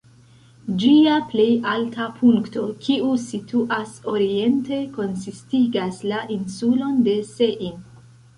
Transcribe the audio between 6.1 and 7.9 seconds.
la insulon de Sein.